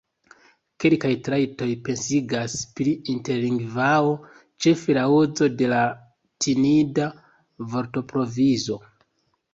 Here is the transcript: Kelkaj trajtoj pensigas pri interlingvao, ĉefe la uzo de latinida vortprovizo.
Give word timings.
Kelkaj 0.83 1.09
trajtoj 1.27 1.67
pensigas 1.87 2.55
pri 2.79 2.95
interlingvao, 3.15 4.09
ĉefe 4.65 4.95
la 5.01 5.05
uzo 5.19 5.51
de 5.61 5.71
latinida 5.75 7.09
vortprovizo. 7.75 8.83